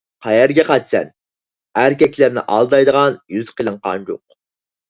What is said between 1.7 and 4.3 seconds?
ئەركەكلەرنى ئالدايدىغان يۈزى قېلىن قانجۇق!